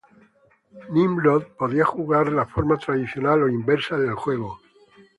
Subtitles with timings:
[0.89, 4.59] Nimrod podía jugar la forma tradicional o "inversa" del juego.